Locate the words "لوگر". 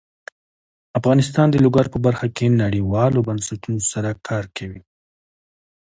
1.65-1.85